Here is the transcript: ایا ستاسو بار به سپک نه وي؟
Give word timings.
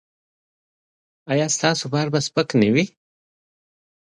ایا 1.31 1.47
ستاسو 1.55 1.85
بار 1.93 2.07
به 2.13 2.19
سپک 2.27 2.49
نه 2.61 2.69
وي؟ 2.73 2.85